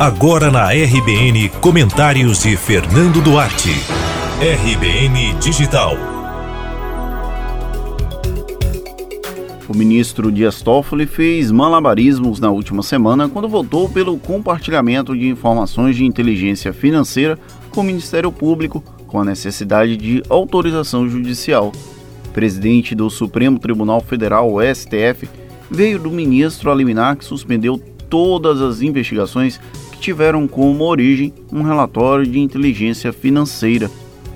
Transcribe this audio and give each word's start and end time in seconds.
Agora 0.00 0.50
na 0.50 0.70
RBN, 0.70 1.50
comentários 1.60 2.42
de 2.42 2.56
Fernando 2.56 3.20
Duarte. 3.20 3.68
RBN 4.40 5.38
Digital. 5.38 5.92
O 9.68 9.76
ministro 9.76 10.32
Dias 10.32 10.62
Toffoli 10.62 11.04
fez 11.04 11.50
malabarismos 11.50 12.40
na 12.40 12.50
última 12.50 12.82
semana 12.82 13.28
quando 13.28 13.46
votou 13.46 13.90
pelo 13.90 14.16
compartilhamento 14.16 15.14
de 15.14 15.28
informações 15.28 15.96
de 15.96 16.06
inteligência 16.06 16.72
financeira 16.72 17.38
com 17.68 17.82
o 17.82 17.84
Ministério 17.84 18.32
Público, 18.32 18.82
com 19.06 19.20
a 19.20 19.24
necessidade 19.26 19.98
de 19.98 20.22
autorização 20.30 21.10
judicial. 21.10 21.72
O 22.26 22.30
presidente 22.30 22.94
do 22.94 23.10
Supremo 23.10 23.58
Tribunal 23.58 24.00
Federal, 24.00 24.50
o 24.50 24.62
STF, 24.62 25.28
veio 25.70 25.98
do 25.98 26.10
ministro 26.10 26.70
a 26.70 26.74
liminar 26.74 27.16
que 27.16 27.24
suspendeu 27.26 27.78
todas 28.08 28.62
as 28.62 28.80
investigações 28.80 29.60
tiveram 30.00 30.48
como 30.48 30.84
origem 30.84 31.32
um 31.52 31.62
relatório 31.62 32.26
de 32.26 32.40
inteligência 32.40 33.12
financeira. 33.12 33.90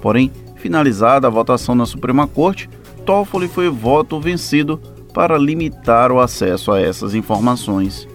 Porém, 0.00 0.30
finalizada 0.56 1.26
a 1.26 1.30
votação 1.30 1.74
na 1.74 1.86
Suprema 1.86 2.26
Corte, 2.26 2.68
Toffoli 3.04 3.48
foi 3.48 3.68
voto 3.68 4.20
vencido 4.20 4.80
para 5.12 5.38
limitar 5.38 6.10
o 6.10 6.20
acesso 6.20 6.72
a 6.72 6.80
essas 6.80 7.14
informações. 7.14 8.08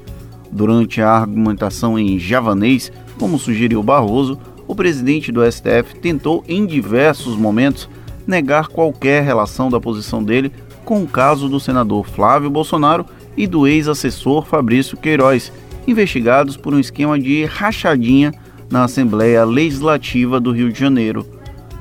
Durante 0.52 1.02
a 1.02 1.12
argumentação 1.12 2.00
em 2.00 2.18
javanês, 2.18 2.92
como 3.20 3.38
sugeriu 3.38 3.84
Barroso, 3.84 4.40
o 4.68 4.76
presidente 4.76 5.32
do 5.32 5.50
STF 5.50 6.00
tentou 6.02 6.44
em 6.48 6.66
diversos 6.66 7.36
momentos 7.36 7.90
negar 8.26 8.68
qualquer 8.68 9.24
relação 9.24 9.70
da 9.70 9.80
posição 9.80 10.24
dele 10.24 10.52
com 10.84 11.04
o 11.04 11.08
caso 11.08 11.50
do 11.50 11.60
senador 11.60 12.08
Flávio 12.08 12.50
Bolsonaro 12.50 13.06
e 13.36 13.46
do 13.48 13.68
ex-assessor 13.68 14.46
Fabrício 14.46 14.98
Queiroz, 14.98 15.52
investigados 15.88 16.58
por 16.58 16.74
um 16.74 16.80
esquema 16.80 17.20
de 17.20 17.46
rachadinha 17.46 18.34
na 18.70 18.84
Assembleia 18.84 19.44
Legislativa 19.44 20.40
do 20.40 20.52
Rio 20.52 20.72
de 20.72 20.80
Janeiro. 20.80 21.26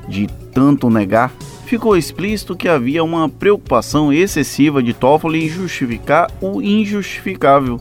De 0.07 0.27
tanto 0.53 0.89
negar, 0.89 1.31
ficou 1.65 1.97
explícito 1.97 2.55
que 2.55 2.69
havia 2.69 3.03
uma 3.03 3.27
preocupação 3.27 4.13
excessiva 4.13 4.81
de 4.81 4.93
Toffoli 4.93 5.45
em 5.45 5.49
justificar 5.49 6.29
o 6.39 6.61
injustificável. 6.61 7.79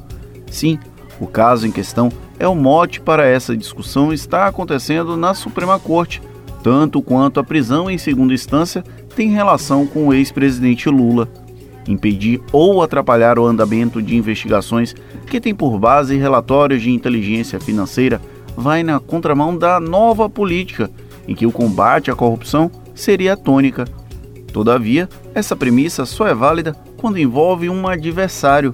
Sim, 0.50 0.78
o 1.20 1.27
caso 1.27 1.66
em 1.66 1.70
questão 1.70 2.11
é 2.38 2.48
o 2.48 2.55
mote 2.55 3.00
para 3.00 3.27
essa 3.27 3.56
discussão 3.56 4.12
está 4.12 4.47
acontecendo 4.47 5.16
na 5.16 5.34
Suprema 5.34 5.78
Corte, 5.78 6.22
tanto 6.62 7.03
quanto 7.03 7.38
a 7.38 7.44
prisão 7.44 7.91
em 7.91 7.98
segunda 7.98 8.33
instância 8.33 8.83
tem 9.14 9.31
relação 9.31 9.86
com 9.86 10.09
o 10.09 10.14
ex-presidente 10.14 10.88
Lula 10.88 11.28
impedir 11.87 12.41
ou 12.53 12.83
atrapalhar 12.83 13.39
o 13.39 13.47
andamento 13.47 14.01
de 14.01 14.17
investigações 14.17 14.95
que 15.27 15.41
tem 15.41 15.55
por 15.55 15.79
base 15.79 16.17
relatórios 16.17 16.83
de 16.83 16.91
inteligência 16.91 17.61
financeira 17.61 18.21
vai 18.57 18.83
na 18.83 19.01
contramão 19.01 19.57
da 19.57 19.81
nova 19.81 20.29
política, 20.29 20.91
em 21.27 21.35
que 21.35 21.47
o 21.47 21.53
combate 21.53 22.11
à 22.11 22.15
corrupção 22.15 22.71
seria 22.95 23.33
a 23.33 23.37
tônica. 23.37 23.85
Todavia, 24.53 25.09
essa 25.35 25.57
premissa 25.57 26.07
só 26.07 26.29
é 26.29 26.35
válida 26.35 26.77
quando 26.97 27.19
envolve 27.19 27.69
um 27.69 27.89
adversário. 27.89 28.73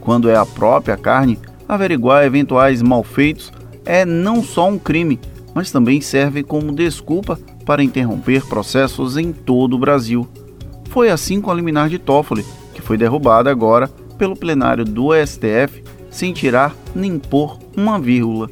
Quando 0.00 0.30
é 0.30 0.36
a 0.36 0.46
própria 0.46 0.96
carne, 0.96 1.38
averiguar 1.68 2.24
eventuais 2.24 2.80
malfeitos 2.80 3.52
é 3.84 4.04
não 4.04 4.42
só 4.42 4.68
um 4.68 4.78
crime, 4.78 5.20
mas 5.54 5.70
também 5.70 6.00
serve 6.00 6.42
como 6.42 6.72
desculpa 6.72 7.38
para 7.66 7.82
interromper 7.82 8.46
processos 8.46 9.16
em 9.18 9.32
todo 9.32 9.74
o 9.74 9.78
Brasil. 9.78 10.26
Foi 10.90 11.10
assim 11.10 11.40
com 11.40 11.50
a 11.50 11.54
liminar 11.54 11.88
de 11.88 11.98
Toffoli, 11.98 12.44
que 12.74 12.82
foi 12.82 12.96
derrubada 12.96 13.50
agora 13.50 13.88
pelo 14.16 14.36
plenário 14.36 14.84
do 14.84 15.10
STF 15.14 15.82
sem 16.10 16.32
tirar 16.32 16.74
nem 16.94 17.18
pôr 17.18 17.58
uma 17.76 17.98
vírgula. 17.98 18.50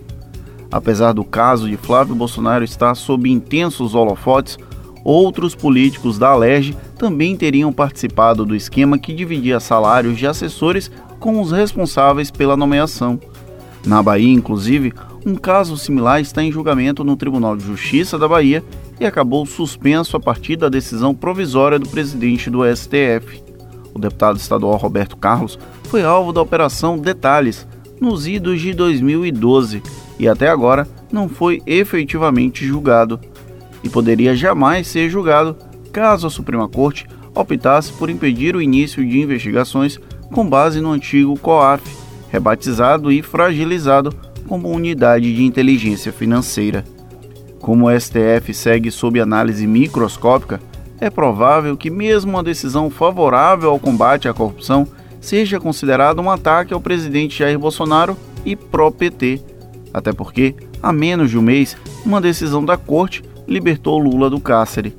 Apesar 0.70 1.12
do 1.12 1.24
caso 1.24 1.68
de 1.68 1.76
Flávio 1.76 2.14
Bolsonaro 2.14 2.64
estar 2.64 2.94
sob 2.94 3.30
intensos 3.30 3.94
holofotes, 3.94 4.58
outros 5.04 5.54
políticos 5.54 6.18
da 6.18 6.28
Alerj 6.28 6.76
também 6.98 7.36
teriam 7.36 7.72
participado 7.72 8.44
do 8.44 8.54
esquema 8.54 8.98
que 8.98 9.14
dividia 9.14 9.60
salários 9.60 10.18
de 10.18 10.26
assessores 10.26 10.90
com 11.18 11.40
os 11.40 11.52
responsáveis 11.52 12.30
pela 12.30 12.56
nomeação. 12.56 13.18
Na 13.86 14.02
Bahia, 14.02 14.32
inclusive, 14.32 14.92
um 15.24 15.36
caso 15.36 15.76
similar 15.76 16.20
está 16.20 16.42
em 16.42 16.50
julgamento 16.50 17.04
no 17.04 17.16
Tribunal 17.16 17.56
de 17.56 17.64
Justiça 17.64 18.18
da 18.18 18.26
Bahia 18.26 18.64
e 18.98 19.06
acabou 19.06 19.46
suspenso 19.46 20.16
a 20.16 20.20
partir 20.20 20.56
da 20.56 20.68
decisão 20.68 21.14
provisória 21.14 21.78
do 21.78 21.88
presidente 21.88 22.50
do 22.50 22.62
STF. 22.64 23.42
O 23.94 23.98
deputado 23.98 24.38
estadual 24.38 24.76
Roberto 24.76 25.16
Carlos 25.16 25.56
foi 25.84 26.02
alvo 26.02 26.32
da 26.32 26.42
Operação 26.42 26.98
Detalhes 26.98 27.66
nos 28.00 28.26
idos 28.26 28.60
de 28.60 28.74
2012 28.74 29.80
e 30.18 30.28
até 30.28 30.48
agora 30.48 30.86
não 31.12 31.28
foi 31.28 31.62
efetivamente 31.64 32.66
julgado 32.66 33.20
e 33.84 33.88
poderia 33.88 34.34
jamais 34.34 34.88
ser 34.88 35.08
julgado 35.08 35.56
caso 35.92 36.26
a 36.26 36.30
Suprema 36.30 36.68
Corte 36.68 37.06
optasse 37.34 37.92
por 37.92 38.10
impedir 38.10 38.56
o 38.56 38.62
início 38.62 39.06
de 39.06 39.20
investigações 39.20 39.98
com 40.32 40.44
base 40.48 40.80
no 40.80 40.90
antigo 40.90 41.38
COAF, 41.38 41.82
rebatizado 42.36 43.10
e 43.10 43.22
fragilizado 43.22 44.14
como 44.46 44.68
Unidade 44.68 45.34
de 45.34 45.42
Inteligência 45.42 46.12
Financeira. 46.12 46.84
Como 47.60 47.86
o 47.86 48.00
STF 48.00 48.52
segue 48.52 48.90
sob 48.90 49.18
análise 49.18 49.66
microscópica, 49.66 50.60
é 51.00 51.08
provável 51.08 51.76
que 51.78 51.90
mesmo 51.90 52.32
uma 52.32 52.42
decisão 52.42 52.90
favorável 52.90 53.70
ao 53.70 53.78
combate 53.78 54.28
à 54.28 54.34
corrupção 54.34 54.86
seja 55.18 55.58
considerada 55.58 56.20
um 56.20 56.30
ataque 56.30 56.74
ao 56.74 56.80
presidente 56.80 57.38
Jair 57.38 57.58
Bolsonaro 57.58 58.16
e 58.44 58.54
pró-PT, 58.54 59.40
até 59.92 60.12
porque, 60.12 60.54
há 60.82 60.92
menos 60.92 61.30
de 61.30 61.38
um 61.38 61.42
mês, 61.42 61.74
uma 62.04 62.20
decisão 62.20 62.62
da 62.62 62.76
corte 62.76 63.24
libertou 63.48 63.98
Lula 63.98 64.28
do 64.28 64.38
cárcere. 64.38 64.94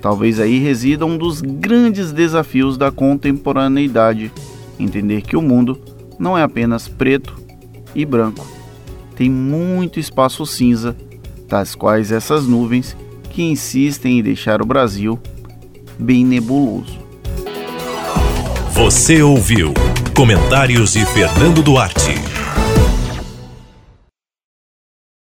Talvez 0.00 0.38
aí 0.38 0.60
resida 0.60 1.04
um 1.04 1.18
dos 1.18 1.40
grandes 1.40 2.12
desafios 2.12 2.78
da 2.78 2.92
contemporaneidade: 2.92 4.30
entender 4.78 5.22
que 5.22 5.36
o 5.36 5.42
mundo 5.42 5.78
não 6.18 6.36
é 6.36 6.42
apenas 6.42 6.88
preto 6.88 7.36
e 7.94 8.04
branco. 8.04 8.46
Tem 9.14 9.30
muito 9.30 9.98
espaço 9.98 10.44
cinza 10.46 10.96
tais 11.48 11.74
quais 11.74 12.12
essas 12.12 12.46
nuvens 12.46 12.96
que 13.30 13.42
insistem 13.42 14.18
em 14.18 14.22
deixar 14.22 14.60
o 14.60 14.66
Brasil 14.66 15.18
bem 15.98 16.24
nebuloso. 16.24 16.98
Você 18.72 19.22
ouviu 19.22 19.72
comentários 20.14 20.92
de 20.92 21.04
Fernando 21.06 21.62
Duarte. 21.62 22.35